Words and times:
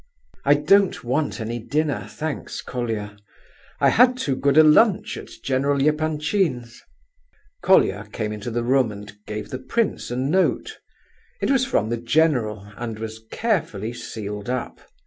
"I 0.45 0.55
don't 0.55 1.03
want 1.03 1.39
any 1.39 1.59
dinner, 1.59 2.07
thanks, 2.09 2.63
Colia. 2.63 3.17
I 3.79 3.89
had 3.89 4.17
too 4.17 4.35
good 4.35 4.57
a 4.57 4.63
lunch 4.63 5.15
at 5.15 5.29
General 5.43 5.77
Epanchin's." 5.87 6.81
Colia 7.61 8.07
came 8.11 8.31
into 8.33 8.49
the 8.49 8.63
room 8.63 8.91
and 8.91 9.15
gave 9.27 9.49
the 9.49 9.59
prince 9.59 10.09
a 10.09 10.15
note; 10.15 10.79
it 11.39 11.51
was 11.51 11.67
from 11.67 11.89
the 11.89 11.97
general 11.97 12.65
and 12.77 12.97
was 12.97 13.21
carefully 13.29 13.93
sealed 13.93 14.49
up. 14.49 14.81